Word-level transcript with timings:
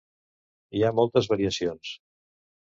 Hi 0.77 0.81
ha 0.87 0.91
moltes 1.01 1.29
variacions. 1.35 1.93